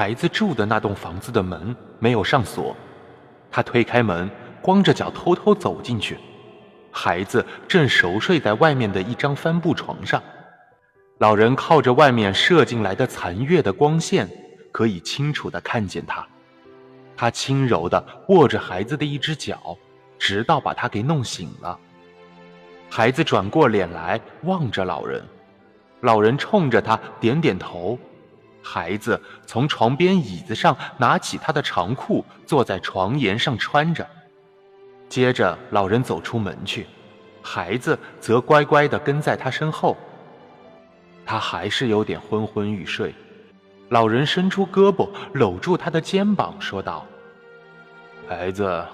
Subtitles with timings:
[0.00, 2.74] 孩子住的那栋房子的门没有上锁，
[3.50, 4.30] 他推开门，
[4.62, 6.16] 光着脚偷偷走进去。
[6.90, 10.22] 孩子正熟睡在外面的一张帆布床上，
[11.18, 14.26] 老人靠着外面射进来的残月的光线，
[14.72, 16.26] 可以清楚地看见他。
[17.14, 19.76] 他轻柔地握着孩子的一只脚，
[20.18, 21.78] 直到把他给弄醒了。
[22.88, 25.22] 孩子转过脸来望着老人，
[26.00, 27.98] 老人冲着他点点头。
[28.62, 34.06] 孩子从床边椅子上拿起他的长裤，坐在床沿上穿着。
[35.08, 36.86] 接着，老人走出门去，
[37.42, 39.96] 孩子则乖乖地跟在他身后。
[41.24, 43.14] 他还是有点昏昏欲睡。
[43.88, 47.04] 老人伸出胳膊搂住他的肩膀，说道
[48.28, 48.84] ：“孩子，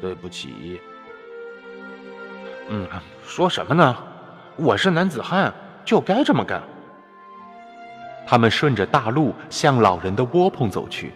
[0.00, 0.80] 对不起。
[2.70, 2.88] ”“嗯，
[3.24, 3.96] 说什么呢？
[4.54, 5.52] 我是男子汉，
[5.84, 6.62] 就该这么干。”
[8.26, 11.12] 他们顺着大路向老人的窝棚走去，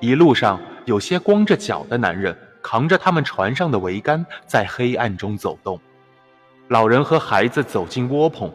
[0.00, 5.78] 一路上有些光着脚的男人扛着他们船上的桅杆在黑暗中走动。
[6.68, 8.52] 老人和孩子走进窝棚，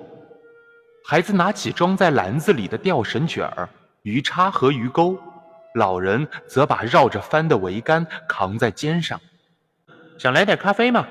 [1.06, 3.70] 孩子拿起装在篮子里的吊绳卷儿、
[4.03, 5.18] 鱼叉和鱼钩，
[5.76, 9.20] 老人则把绕着帆的桅杆扛在肩上。
[10.18, 11.06] 想来点咖啡吗？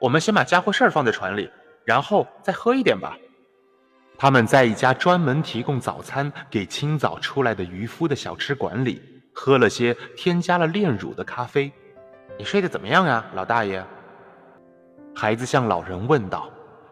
[0.00, 1.50] 我们先把家伙事儿放在船里，
[1.84, 3.18] 然后再喝一点吧。
[4.20, 9.00] 他们在一家专门提供早餐给清早出来的渔夫的小吃馆里，
[9.32, 11.72] 喝了些添加了炼乳的咖啡。
[12.36, 13.80] 你睡得怎么样呀，老大爷？
[15.14, 16.50] 孩子向老人问道。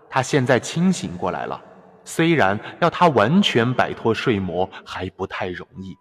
[0.09, 1.61] 他现在清醒过来了，
[2.05, 5.97] 虽然要他完全摆脱睡魔还不太容易。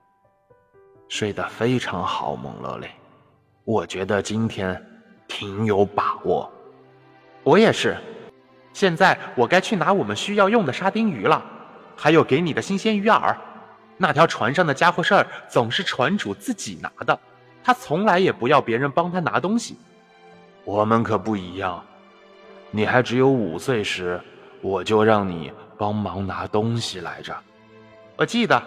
[1.09, 2.87] 睡得非常好，蒙勒雷。
[3.63, 4.79] 我觉得今天
[5.27, 6.49] 挺有把握。
[7.43, 7.97] 我也是。
[8.75, 11.41] 现在我该去拿我们需要用的沙丁鱼了，
[11.95, 13.33] 还有给你的新鲜鱼饵。
[13.95, 17.17] 那条船上的家伙事儿总是船主自己拿的，
[17.63, 19.77] 他从来也不要别人帮他拿东西。
[20.65, 21.81] 我们可不一样。
[22.69, 24.19] 你还只有五岁时，
[24.59, 27.33] 我就让你帮忙拿东西来着。
[28.17, 28.61] 我记得，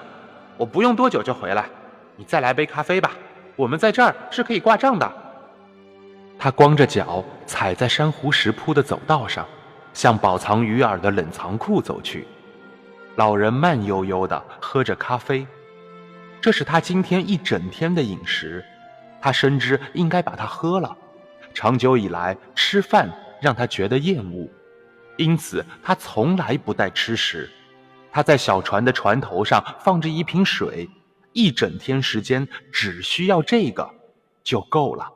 [0.56, 1.66] 我不用多久就回来。
[2.16, 3.10] 你再来杯咖啡吧，
[3.56, 5.12] 我们在这儿是可以挂账的。
[6.38, 9.46] 他光着脚踩在珊瑚石铺的走道上。
[9.92, 12.26] 向饱藏鱼饵的冷藏库走去，
[13.16, 15.46] 老人慢悠悠地喝着咖啡，
[16.40, 18.64] 这是他今天一整天的饮食。
[19.20, 20.96] 他深知应该把它喝了。
[21.52, 23.10] 长久以来，吃饭
[23.40, 24.48] 让他觉得厌恶，
[25.16, 27.50] 因此他从来不带吃食。
[28.12, 30.88] 他在小船的船头上放着一瓶水，
[31.32, 33.90] 一整天时间只需要这个
[34.44, 35.12] 就够了。